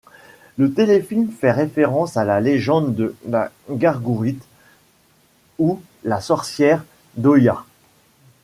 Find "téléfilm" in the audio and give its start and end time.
0.73-1.29